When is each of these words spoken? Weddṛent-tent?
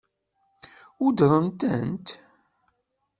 Weddṛent-tent? 1.01 2.07